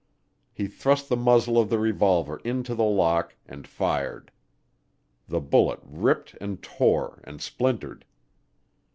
[0.51, 4.31] He thrust the muzzle of the revolver into the lock and fired.
[5.27, 8.03] The bullet ripped and tore and splintered.